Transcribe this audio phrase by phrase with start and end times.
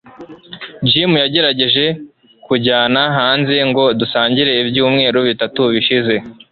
[0.89, 1.85] jim yagerageje
[2.45, 6.15] kunjyana hanze ngo dusangire ibyumweru bitatu bishize